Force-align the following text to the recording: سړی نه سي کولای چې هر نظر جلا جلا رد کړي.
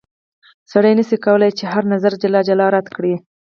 سړی 0.71 0.91
نه 0.99 1.03
سي 1.09 1.17
کولای 1.25 1.51
چې 1.59 1.65
هر 1.73 1.83
نظر 1.93 2.13
جلا 2.21 2.41
جلا 2.49 2.67
رد 2.75 2.87
کړي. 2.95 3.13